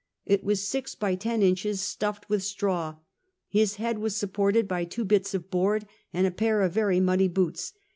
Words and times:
It 0.25 0.43
was 0.43 0.67
six 0.67 0.95
by 0.95 1.13
ten 1.13 1.43
inches, 1.43 1.79
stuffed 1.79 2.27
with 2.27 2.41
straw. 2.41 2.95
His 3.49 3.75
head 3.75 3.99
was 3.99 4.15
supported 4.15 4.67
by 4.67 4.83
two 4.83 5.05
bits 5.05 5.35
of 5.35 5.51
board 5.51 5.85
and 6.11 6.25
a 6.25 6.31
pair 6.31 6.63
of 6.63 6.71
very 6.73 6.99
muddy 6.99 7.27
boots. 7.27 7.73